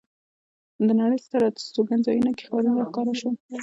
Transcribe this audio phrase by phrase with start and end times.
[0.87, 3.35] د نړۍ ستر استوګنځایونو کې ښارونه را ښکاره شول.